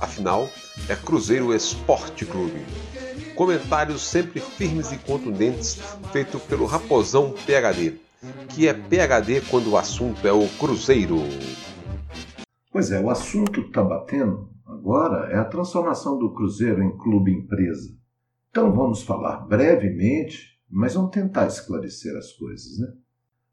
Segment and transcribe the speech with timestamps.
[0.00, 0.48] Afinal,
[0.88, 2.64] é Cruzeiro Esporte Clube
[3.38, 5.76] Comentários sempre firmes e contundentes,
[6.10, 7.94] feito pelo Raposão PHD,
[8.48, 11.18] que é PHD quando o assunto é o Cruzeiro.
[12.72, 17.32] Pois é, o assunto que está batendo agora é a transformação do Cruzeiro em clube
[17.32, 17.96] empresa.
[18.50, 22.92] Então vamos falar brevemente, mas vamos tentar esclarecer as coisas, né?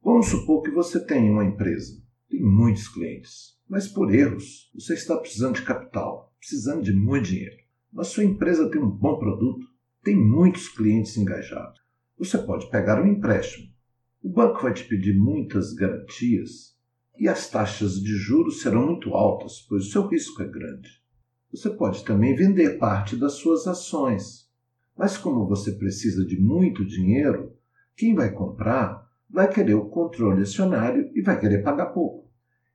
[0.03, 1.93] Vamos supor que você tem uma empresa,
[2.27, 7.57] tem muitos clientes, mas por erros você está precisando de capital, precisando de muito dinheiro.
[7.91, 9.65] Mas sua empresa tem um bom produto,
[10.03, 11.79] tem muitos clientes engajados.
[12.17, 13.73] Você pode pegar um empréstimo.
[14.21, 16.75] O banco vai te pedir muitas garantias
[17.17, 20.89] e as taxas de juros serão muito altas, pois o seu risco é grande.
[21.51, 24.49] Você pode também vender parte das suas ações.
[24.97, 27.55] Mas como você precisa de muito dinheiro,
[27.95, 32.29] quem vai comprar vai querer o controle acionário e vai querer pagar pouco.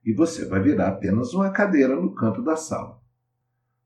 [0.05, 2.99] E você vai virar apenas uma cadeira no canto da sala.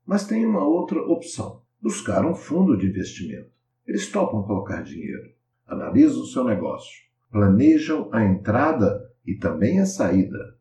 [0.04, 3.50] Mas tem uma outra opção buscar um fundo de investimento.
[3.86, 5.30] Eles topam colocar dinheiro,
[5.66, 10.56] analisam o seu negócio, planejam a entrada e também a saída.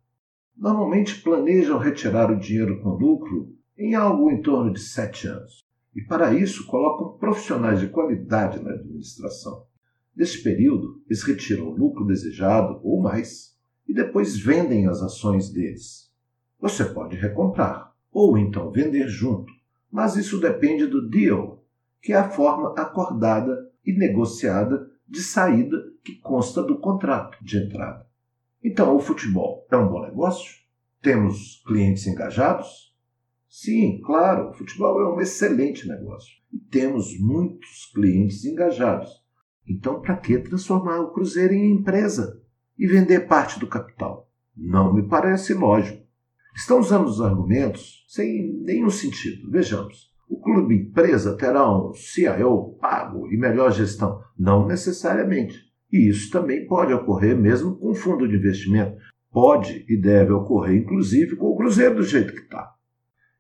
[0.58, 5.66] Normalmente planejam retirar o dinheiro com lucro em algo em torno de sete anos.
[5.95, 9.66] E para isso colocam profissionais de qualidade na administração.
[10.16, 13.55] Nesse período, eles retiram o lucro desejado ou mais
[13.88, 16.11] e depois vendem as ações deles.
[16.59, 19.53] Você pode recomprar ou então vender junto
[19.95, 21.64] mas isso depende do deal,
[22.02, 28.05] que é a forma acordada e negociada de saída que consta do contrato de entrada.
[28.61, 30.53] Então, o futebol é um bom negócio?
[31.02, 32.93] Temos clientes engajados?
[33.48, 39.23] Sim, claro, o futebol é um excelente negócio e temos muitos clientes engajados.
[39.65, 42.42] Então, para que transformar o Cruzeiro em empresa
[42.77, 44.30] e vender parte do capital?
[44.55, 46.03] Não me parece lógico.
[46.55, 49.49] Estão usando os argumentos sem nenhum sentido.
[49.52, 50.13] Vejamos.
[50.30, 54.21] O clube empresa terá um CIO pago e melhor gestão?
[54.37, 55.59] Não necessariamente.
[55.91, 58.97] E isso também pode ocorrer mesmo com fundo de investimento.
[59.31, 62.73] Pode e deve ocorrer, inclusive, com o Cruzeiro do jeito que está.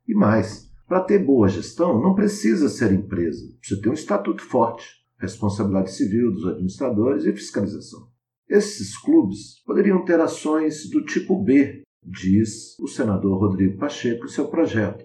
[0.07, 3.41] E mais, para ter boa gestão, não precisa ser empresa.
[3.59, 4.85] Precisa ter um estatuto forte,
[5.17, 8.07] responsabilidade civil dos administradores e fiscalização.
[8.49, 14.47] Esses clubes poderiam ter ações do tipo B, diz o senador Rodrigo Pacheco em seu
[14.47, 15.03] projeto,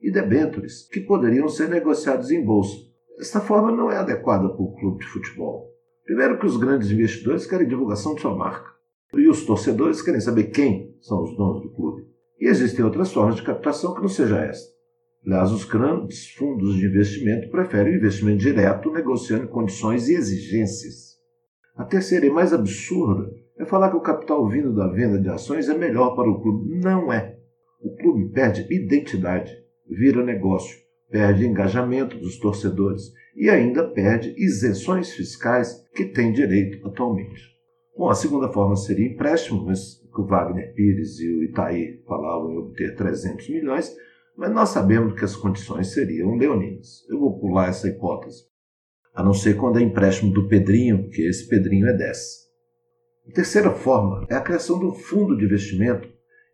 [0.00, 2.76] e debêntures que poderiam ser negociados em bolsa.
[3.18, 5.68] Esta forma não é adequada para o clube de futebol.
[6.04, 8.70] Primeiro que os grandes investidores querem divulgação de sua marca,
[9.14, 12.06] e os torcedores querem saber quem são os donos do clube.
[12.40, 14.72] E existem outras formas de captação que não seja esta.
[15.26, 21.09] Aliás, os grandes fundos de investimento preferem o investimento direto, negociando condições e exigências.
[21.80, 25.66] A terceira e mais absurda é falar que o capital vindo da venda de ações
[25.66, 26.78] é melhor para o clube.
[26.78, 27.38] Não é.
[27.80, 29.50] O clube perde identidade,
[29.88, 30.76] vira negócio,
[31.10, 33.04] perde engajamento dos torcedores
[33.34, 37.40] e ainda perde isenções fiscais que tem direito atualmente.
[37.96, 42.52] Bom, a segunda forma seria empréstimo, mas que o Wagner Pires e o Itaí falavam
[42.52, 43.96] em obter 300 milhões,
[44.36, 47.06] mas nós sabemos que as condições seriam leoninas.
[47.08, 48.49] Eu vou pular essa hipótese.
[49.12, 52.18] A não ser quando é empréstimo do Pedrinho, porque esse Pedrinho é 10.
[53.28, 56.08] A terceira forma é a criação de um fundo de investimento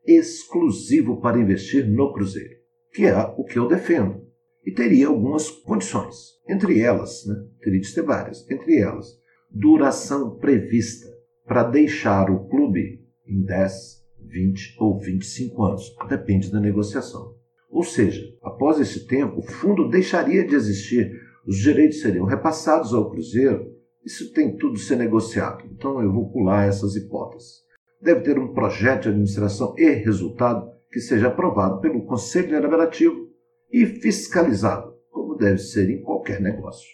[0.06, 2.54] exclusivo para investir no Cruzeiro,
[2.92, 4.24] que é o que eu defendo.
[4.64, 6.36] E teria algumas condições.
[6.48, 9.06] Entre elas, né, teria de ter várias, entre elas,
[9.50, 11.06] duração prevista
[11.44, 17.34] para deixar o clube em 10, 20 ou 25 anos, depende da negociação.
[17.70, 21.12] Ou seja, após esse tempo, o fundo deixaria de existir,
[21.46, 23.76] os direitos seriam repassados ao Cruzeiro
[24.06, 27.64] isso tem tudo ser negociado, então eu vou pular essas hipóteses.
[28.00, 33.28] Deve ter um projeto de administração e resultado que seja aprovado pelo Conselho Deliberativo
[33.68, 36.88] e fiscalizado, como deve ser em qualquer negócio.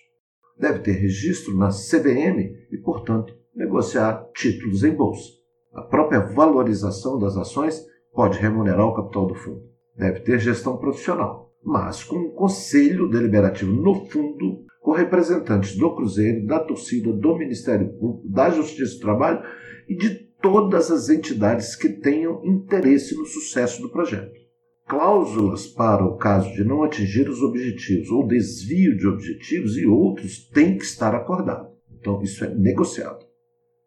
[0.59, 5.29] Deve ter registro na CVM e, portanto, negociar títulos em bolsa.
[5.75, 7.85] A própria valorização das ações
[8.15, 9.69] pode remunerar o capital do fundo.
[9.95, 16.45] Deve ter gestão profissional, mas com um conselho deliberativo no fundo com representantes do Cruzeiro,
[16.45, 19.43] da torcida, do Ministério Público, da Justiça do Trabalho
[19.89, 20.11] e de
[20.43, 24.43] todas as entidades que tenham interesse no sucesso do projeto.
[24.89, 30.49] Cláusulas para o caso de não atingir os objetivos ou desvio de objetivos e outros
[30.49, 31.71] têm que estar acordados.
[32.01, 33.25] Então, isso é negociado.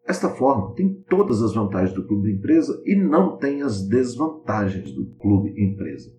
[0.08, 5.06] Esta forma tem todas as vantagens do clube empresa e não tem as desvantagens do
[5.16, 6.10] clube empresa.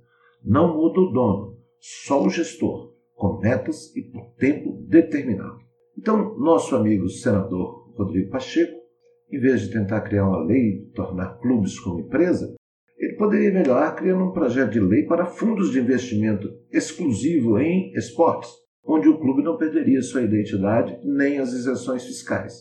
[0.49, 5.57] Não muda o dono, só o gestor, com metas e por tempo determinado.
[5.97, 8.79] Então, nosso amigo senador Rodrigo Pacheco,
[9.29, 12.55] em vez de tentar criar uma lei e tornar clubes como empresa,
[12.97, 18.49] ele poderia melhorar criando um projeto de lei para fundos de investimento exclusivo em esportes,
[18.85, 22.53] onde o clube não perderia sua identidade nem as isenções fiscais.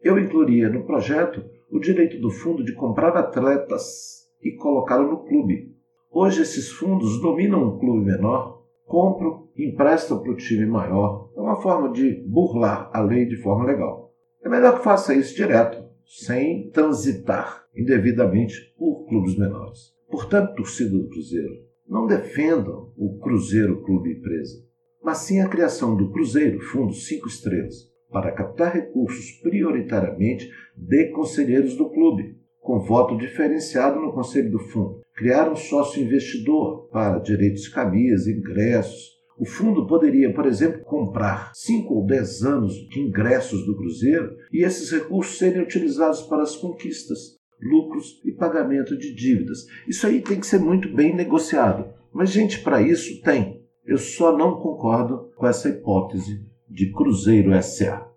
[0.00, 1.42] Eu incluiria no projeto
[1.72, 5.71] o direito do fundo de comprar atletas e colocá-lo no clube.
[6.14, 11.30] Hoje esses fundos dominam um clube menor, compram emprestam para o time maior.
[11.34, 14.12] É uma forma de burlar a lei de forma legal.
[14.44, 19.94] É melhor que faça isso direto, sem transitar indevidamente por clubes menores.
[20.10, 24.62] Portanto, torcida do Cruzeiro, não defendam o Cruzeiro Clube Empresa,
[25.02, 31.74] mas sim a criação do Cruzeiro Fundo 5 Estrelas, para captar recursos prioritariamente de conselheiros
[31.74, 35.00] do clube, com voto diferenciado no conselho do fundo.
[35.14, 39.12] Criar um sócio investidor para direitos de camisa, ingressos.
[39.38, 44.62] O fundo poderia, por exemplo, comprar 5 ou 10 anos de ingressos do Cruzeiro e
[44.62, 49.66] esses recursos serem utilizados para as conquistas, lucros e pagamento de dívidas.
[49.86, 51.92] Isso aí tem que ser muito bem negociado.
[52.12, 53.62] Mas, gente, para isso tem.
[53.84, 58.11] Eu só não concordo com essa hipótese de Cruzeiro S.A.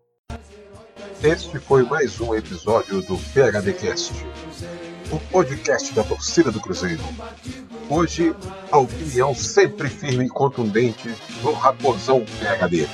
[1.24, 4.14] Este foi mais um episódio do PHDcast,
[5.12, 7.02] o podcast da torcida do Cruzeiro.
[7.90, 8.36] Hoje,
[8.72, 11.10] a opinião sempre firme e contundente
[11.42, 12.88] do Raposão PHD.